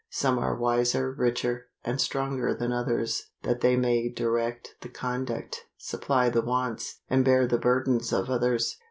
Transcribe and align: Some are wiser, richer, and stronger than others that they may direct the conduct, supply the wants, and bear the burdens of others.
Some 0.09 0.39
are 0.39 0.57
wiser, 0.57 1.11
richer, 1.13 1.67
and 1.85 2.01
stronger 2.01 2.55
than 2.55 2.71
others 2.71 3.29
that 3.43 3.61
they 3.61 3.75
may 3.75 4.09
direct 4.09 4.73
the 4.81 4.89
conduct, 4.89 5.65
supply 5.77 6.27
the 6.27 6.41
wants, 6.41 7.01
and 7.07 7.23
bear 7.23 7.45
the 7.45 7.59
burdens 7.59 8.11
of 8.11 8.27
others. 8.27 8.79